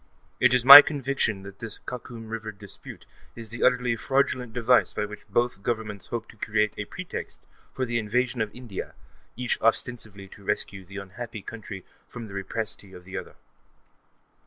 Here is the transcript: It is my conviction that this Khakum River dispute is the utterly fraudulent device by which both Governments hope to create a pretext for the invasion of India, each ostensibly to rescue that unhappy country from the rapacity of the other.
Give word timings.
It 0.39 0.51
is 0.51 0.65
my 0.65 0.81
conviction 0.81 1.43
that 1.43 1.59
this 1.59 1.77
Khakum 1.77 2.27
River 2.27 2.51
dispute 2.51 3.05
is 3.35 3.49
the 3.49 3.61
utterly 3.61 3.95
fraudulent 3.95 4.51
device 4.51 4.93
by 4.93 5.05
which 5.05 5.27
both 5.29 5.61
Governments 5.61 6.07
hope 6.07 6.27
to 6.29 6.37
create 6.37 6.73
a 6.75 6.85
pretext 6.85 7.37
for 7.71 7.85
the 7.85 7.99
invasion 7.99 8.41
of 8.41 8.49
India, 8.51 8.95
each 9.37 9.61
ostensibly 9.61 10.27
to 10.29 10.43
rescue 10.43 10.85
that 10.85 10.99
unhappy 10.99 11.43
country 11.43 11.85
from 12.09 12.25
the 12.27 12.33
rapacity 12.33 12.93
of 12.93 13.05
the 13.05 13.15
other. 13.15 13.35